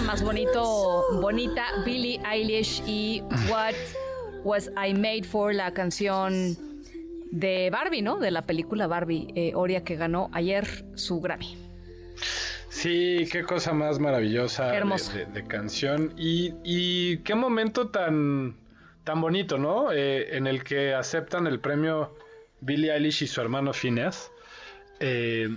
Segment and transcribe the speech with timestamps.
[0.00, 3.74] Más bonito, bonita, Billie Eilish y What
[4.42, 6.56] Was I Made For, la canción
[7.30, 8.18] de Barbie, ¿no?
[8.18, 11.58] De la película Barbie, eh, Oria, que ganó ayer su Grammy.
[12.70, 18.56] Sí, qué cosa más maravillosa de, canción y, qué momento tan,
[19.04, 19.92] tan bonito, ¿no?
[19.92, 22.16] Eh, en el que aceptan el premio
[22.60, 24.32] Billie Eilish y su hermano Phineas.
[25.00, 25.54] Eh,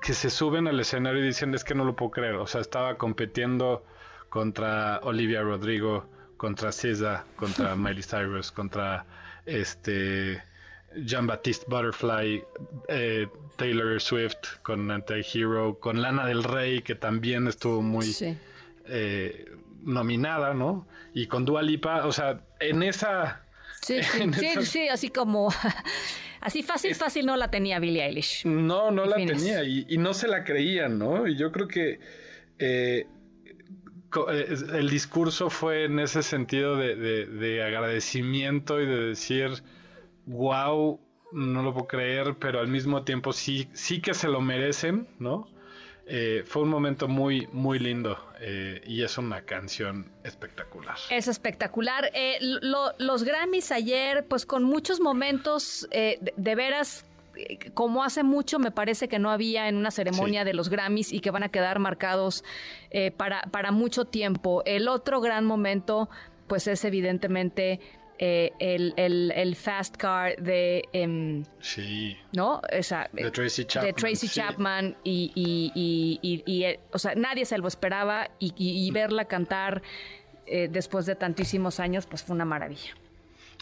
[0.00, 2.34] que se suben al escenario y dicen es que no lo puedo creer.
[2.34, 3.84] O sea, estaba compitiendo
[4.28, 9.04] contra Olivia Rodrigo, contra SZA, contra Miley Cyrus, contra
[9.46, 10.42] este
[10.96, 12.44] Jean-Baptiste Butterfly,
[12.88, 18.14] eh, Taylor Swift con Anti-Hero, con Lana del Rey, que también estuvo muy
[18.86, 19.44] eh,
[19.82, 20.86] nominada, ¿no?
[21.14, 23.42] Y con Dua Lipa, o sea, en esa...
[23.82, 24.30] Sí, sí,
[24.64, 25.52] sí, así como
[26.40, 28.44] Así fácil, fácil no la tenía Billie Eilish.
[28.46, 31.26] No, no la tenía y, no se la creían, ¿no?
[31.26, 32.00] Y yo creo que
[32.58, 33.06] eh,
[34.30, 39.62] eh, el discurso fue en ese sentido de, agradecimiento y de decir,
[40.26, 41.00] wow,
[41.32, 45.48] no lo puedo creer, pero al mismo tiempo sí, sí que se lo merecen, ¿no?
[46.10, 50.96] Eh, fue un momento muy, muy lindo eh, y es una canción espectacular.
[51.10, 52.10] Es espectacular.
[52.14, 57.04] Eh, los Grammys ayer, pues con muchos momentos de, veras
[57.74, 61.20] como hace mucho me parece que no había en una ceremonia de los Grammys y
[61.20, 62.42] que van a quedar marcados
[63.16, 64.62] para, para mucho tiempo.
[64.64, 66.08] El otro gran momento,
[66.46, 67.80] pues es evidentemente
[68.20, 68.94] eh, el,
[69.32, 70.82] el, Fast Car de...
[70.92, 72.16] Em, sí.
[72.32, 72.60] ¿No?
[72.68, 73.86] Esa, de Tracy Chapman.
[73.86, 79.26] De Tracy Chapman y, y, y, eh, o sea, nadie se lo esperaba y, verla
[79.26, 79.82] cantar
[80.46, 82.96] eh, después de tantísimos años, pues fue una maravilla.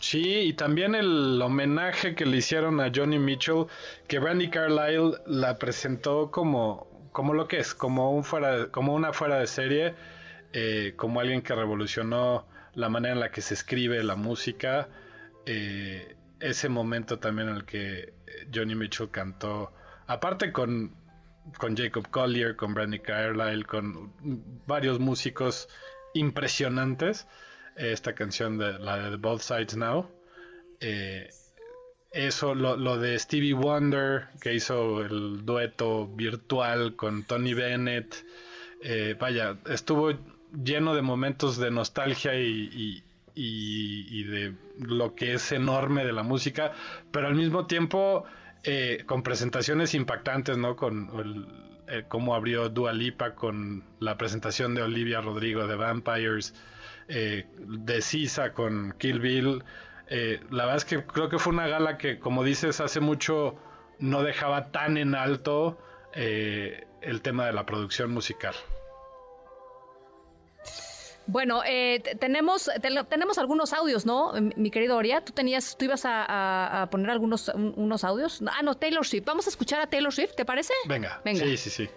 [0.00, 3.66] Sí, y también el homenaje que le hicieron a Johnny Mitchell,
[4.08, 9.12] que Randy Carlyle la presentó como, como lo que es, como, un fuera, como una
[9.12, 9.94] fuera de serie,
[10.96, 14.88] como alguien que revolucionó la manera en la que se escribe la música,
[15.46, 18.12] eh, ese momento también en el que
[18.54, 19.72] Johnny Mitchell cantó,
[20.06, 20.94] aparte con,
[21.58, 24.12] con Jacob Collier, con Brandy Carlyle, con
[24.66, 25.68] varios músicos
[26.12, 27.26] impresionantes,
[27.76, 30.10] eh, esta canción de la de Both Sides Now.
[30.80, 31.30] Eh,
[32.12, 38.24] eso, lo, lo, de Stevie Wonder, que hizo el dueto virtual con Tony Bennett.
[39.18, 40.12] vaya, estuvo
[40.62, 43.02] lleno de momentos de nostalgia y,
[43.34, 46.72] de lo que es enorme de la música,
[47.10, 48.24] pero al mismo tiempo
[48.64, 50.74] eh, con presentaciones impactantes, ¿no?
[50.74, 51.46] Con el,
[51.88, 56.54] eh, cómo abrió Dua Lipa con la presentación de Olivia Rodrigo de Vampires,
[57.08, 59.62] eh, de Sisa con Kill Bill.
[60.08, 63.56] la verdad es que creo que fue una gala que, como dices, hace mucho
[63.98, 65.78] no dejaba tan en alto
[66.12, 68.54] el tema de la producción musical.
[71.26, 72.70] Bueno, eh, tenemos,
[73.08, 74.32] tenemos algunos audios, ¿no?
[74.56, 78.40] Mi querido Oria, tú tenías, tú ibas a, poner algunos unos audios.
[78.46, 79.24] Ah, no, Taylor Swift.
[79.24, 80.72] Vamos a escuchar a Taylor Swift, ¿te parece?
[80.86, 81.20] Venga.
[81.24, 81.44] Venga.
[81.44, 81.88] Sí, sí, sí.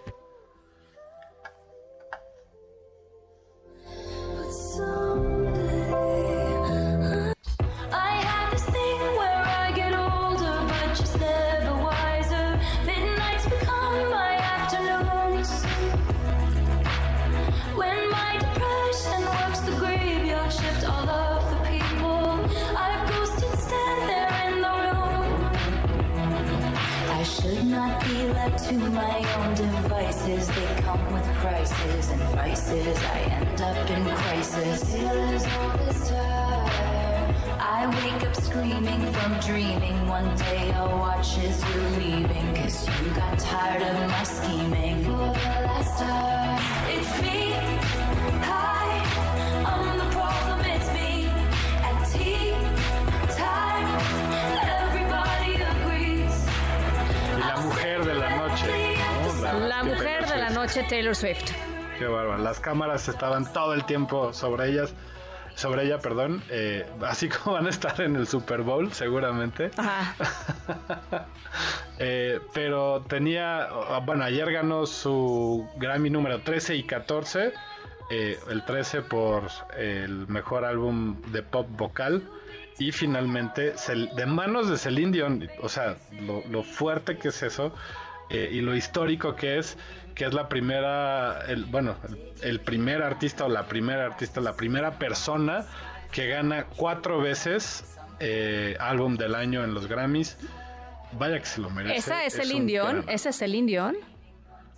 [27.37, 30.47] To my own devices.
[30.47, 32.97] They come with prices and vices.
[32.97, 34.95] I end up in crisis.
[37.59, 40.07] I wake up screaming from dreaming.
[40.07, 42.55] One day I'll watch as you're leaving.
[42.55, 45.03] Cause you got tired of my scheming.
[45.03, 46.58] For the last time,
[60.87, 61.51] Taylor Swift.
[61.97, 62.41] Qué bárbaro.
[62.41, 64.93] Las cámaras estaban todo el tiempo sobre ellas.
[65.55, 69.71] sobre ella, perdón, eh, así como van a estar en el Super Bowl, seguramente.
[72.01, 73.67] Eh, pero tenía,
[74.05, 77.51] bueno, ayer ganó su Grammy número 13 y 14,
[78.09, 82.23] eh, el 13 por el mejor álbum de pop vocal
[82.79, 83.73] y finalmente
[84.15, 85.97] de manos de Celine Dion, o sea,
[86.49, 87.73] lo, fuerte que es eso
[88.29, 89.77] y lo histórico que es
[90.19, 91.95] que es la primera, el, bueno,
[92.41, 95.65] el, primer artista o la primera artista, la primera persona
[96.11, 100.37] que gana cuatro veces eh, álbum del año en los Grammys.
[101.13, 101.95] Vaya que se lo merece.
[101.95, 103.05] ¿Esa es, el Indión?
[103.07, 103.95] ¿Esa es el Indión?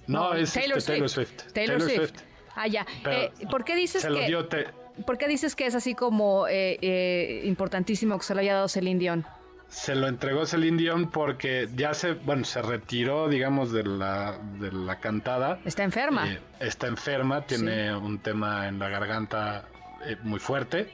[0.05, 1.51] No, es Taylor, este, Swift.
[1.53, 2.13] Taylor, Swift.
[2.55, 2.85] Ah, ya.
[3.09, 4.67] Eh, ¿Por qué dices que...
[5.07, 8.99] ¿Por qué dices que es así como eh, importantísimo que se lo haya dado Celine
[8.99, 9.25] Dion?
[9.71, 14.69] Se lo entregó Celine Dion porque ya se, bueno, se retiró, digamos, de la, de
[14.69, 15.59] la cantada.
[15.63, 16.29] Está enferma.
[16.29, 19.63] Eh, está enferma, tiene un tema en la garganta
[20.05, 20.93] eh, muy fuerte.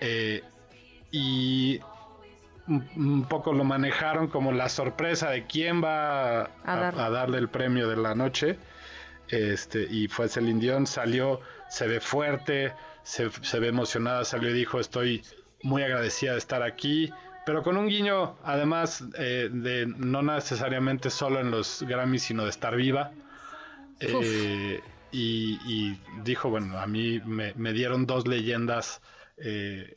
[0.00, 0.42] Eh,
[1.10, 1.78] y
[2.66, 7.96] un, poco lo manejaron como la sorpresa de quién va a, darle el premio de
[7.96, 8.58] la noche.
[9.28, 12.72] Este, y fue Celine Dion, salió, se ve fuerte,
[13.02, 15.22] se, se ve emocionada, salió y dijo, estoy
[15.62, 17.12] muy agradecida de estar aquí
[17.46, 22.50] pero con un guiño, además, eh, de no necesariamente solo en los Grammys, sino de
[22.50, 23.12] estar viva.
[24.00, 24.80] Eh,
[25.12, 29.00] y, dijo, bueno, a mí me, dieron dos leyendas
[29.36, 29.94] eh,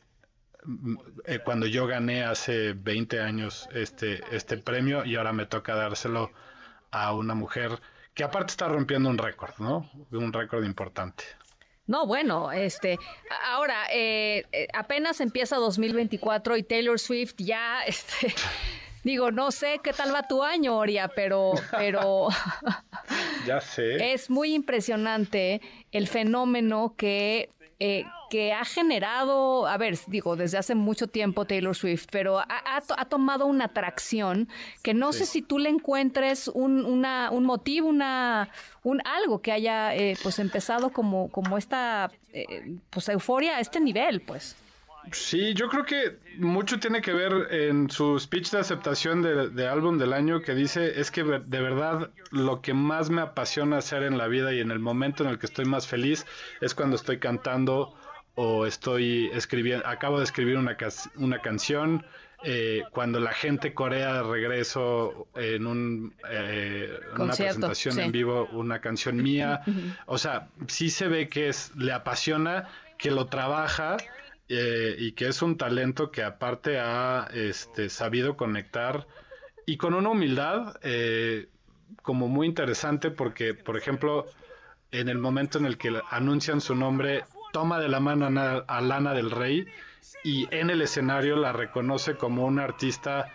[1.44, 6.30] cuando yo gané hace 20 años este, este premio y ahora me toca dárselo
[6.92, 7.80] a una mujer
[8.14, 9.90] que aparte está rompiendo un récord, ¿no?
[10.12, 11.24] Un récord importante.
[11.90, 13.00] No, bueno, este,
[13.46, 18.32] ahora eh, eh, apenas empieza 2024 y Taylor Swift ya, este,
[19.02, 22.28] digo, no sé qué tal va tu año, Oria, pero, pero,
[23.44, 24.12] ya sé.
[24.12, 25.60] Es muy impresionante
[25.90, 31.74] el fenómeno que eh, que ha generado, a ver, digo, desde hace mucho tiempo Taylor
[31.74, 34.48] Swift, pero ha, tomado una atracción
[34.82, 38.50] que no sé si tú le encuentres un, una, un motivo, una,
[38.84, 43.80] un algo que haya eh, pues empezado como, como esta eh, pues euforia a este
[43.80, 44.54] nivel, pues.
[45.12, 49.68] Sí, yo creo que mucho tiene que ver en su speech de aceptación de, de,
[49.68, 54.02] álbum del año que dice es que de verdad lo que más me apasiona hacer
[54.02, 56.26] en la vida y en el momento en el que estoy más feliz
[56.60, 57.94] es cuando estoy cantando
[58.34, 60.76] o estoy escribiendo, acabo de escribir una,
[61.16, 62.06] una canción,
[62.42, 68.80] eh, cuando la gente corea de regreso en un, eh, una presentación en vivo una
[68.80, 69.62] canción mía,
[70.06, 73.98] o sea, sí se ve que es, le apasiona, que lo trabaja
[74.52, 79.06] eh, y que es un talento que aparte ha este, sabido conectar
[79.64, 81.46] y con una humildad eh,
[82.02, 84.26] como muy interesante porque, por ejemplo,
[84.90, 88.26] en el momento en el que anuncian su nombre, toma de la mano
[88.66, 89.66] a, Lana del Rey
[90.24, 93.32] y en el escenario la reconoce como una artista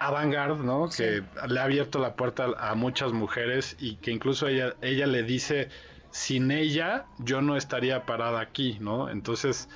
[0.00, 0.88] avant-garde, ¿no?
[0.88, 5.22] Que le ha abierto la puerta a muchas mujeres y que incluso ella, ella le
[5.22, 5.68] dice,
[6.10, 9.10] sin ella yo no estaría parada aquí, ¿no?
[9.10, 9.68] Entonces,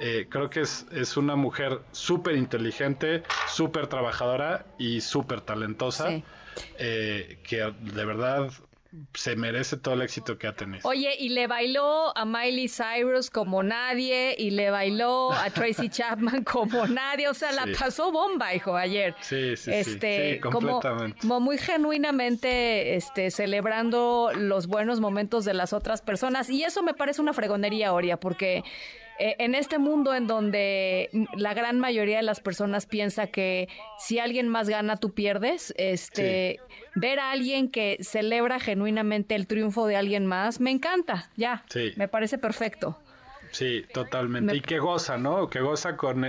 [0.00, 6.22] eh, creo que es, es una mujer súper inteligente, súper trabajadora y súper talentosa,
[6.78, 8.50] eh, que de verdad
[9.14, 10.88] se merece todo el éxito que ha tenido.
[10.88, 16.44] Oye, y le bailó a Miley Cyrus como nadie, y le bailó a Tracy Chapman
[16.44, 19.14] como nadie, o sea, la pasó bomba, hijo, ayer.
[19.20, 21.20] Sí, sí, este, sí, completamente.
[21.20, 26.94] Como, muy genuinamente este, celebrando los buenos momentos de las otras personas, y eso me
[26.94, 28.64] parece una fregonería, Oria, porque
[29.20, 34.18] eh, en este mundo en donde la gran mayoría de las personas piensa que si
[34.18, 36.58] alguien más gana, tú pierdes, este,
[36.94, 41.64] ver a alguien que celebra genuinamente el triunfo de alguien más, me encanta, ya,
[41.96, 42.98] me parece perfecto.
[43.50, 44.56] Sí, totalmente.
[44.56, 45.50] Y que goza, ¿no?
[45.50, 46.24] Que goza con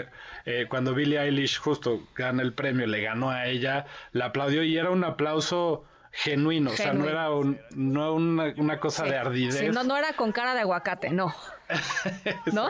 [0.45, 4.77] eh, cuando Billie Eilish justo gana el premio, le ganó a ella, la aplaudió y
[4.77, 7.29] era un aplauso genuino, o sea, no era
[7.75, 9.57] no una, cosa de ardidez.
[9.57, 11.33] Sí, no, no era con cara de aguacate, no.
[12.53, 12.69] ¿No?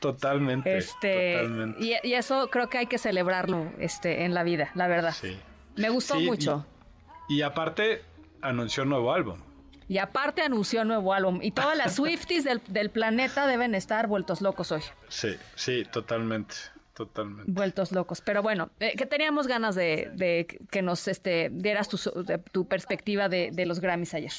[0.00, 0.76] Totalmente.
[0.76, 1.44] Este,
[1.78, 5.12] Y, eso creo que hay que celebrarlo este, en la vida, la verdad.
[5.12, 5.38] Sí.
[5.76, 6.66] Me gustó mucho.
[7.28, 8.02] Y, aparte,
[8.40, 9.40] anunció un nuevo álbum.
[9.86, 11.40] Y aparte anunció un nuevo álbum.
[11.42, 14.82] Y todas las Swifties del, planeta deben estar vueltos locos hoy.
[15.08, 16.54] Sí, sí, totalmente.
[16.94, 17.50] Totalmente.
[17.50, 18.20] Vueltos locos.
[18.20, 21.98] Pero bueno, eh, que teníamos ganas de, que nos este, dieras tu,
[22.52, 24.32] tu perspectiva de, de los Grammys ayer.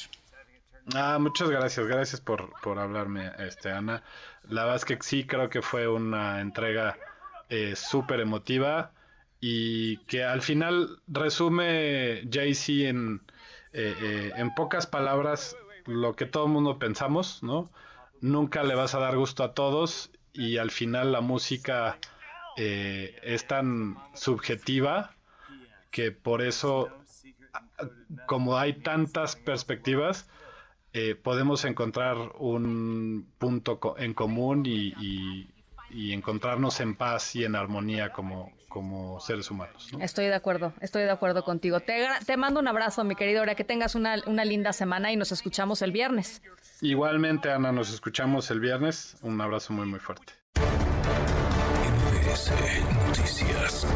[0.94, 4.02] Ah, muchas gracias, gracias por, por hablarme, este, Ana.
[4.48, 6.96] La verdad es que sí creo que fue una entrega
[7.48, 8.92] eh, súper emotiva
[9.40, 13.20] y que al final resume Jay-Z en,
[13.72, 17.70] eh, eh, en pocas palabras lo que todo el mundo pensamos, ¿no?
[18.20, 21.98] Nunca le vas a dar gusto a todos y al final la música
[22.56, 25.14] eh, es tan subjetiva
[25.90, 26.90] que por eso,
[28.26, 30.28] como hay tantas perspectivas,
[30.92, 35.52] eh, podemos encontrar un punto en común y,
[35.90, 39.88] encontrarnos en paz y en armonía como, como seres humanos.
[40.00, 41.80] Estoy de acuerdo, estoy de acuerdo contigo.
[41.80, 45.16] Te, te mando un abrazo, mi querido, ahora que tengas una, una linda semana y
[45.16, 46.42] nos escuchamos el viernes.
[46.80, 49.16] Igualmente, Ana, nos escuchamos el viernes.
[49.22, 50.34] Un abrazo muy, muy fuerte.
[52.36, 53.86] Noticias.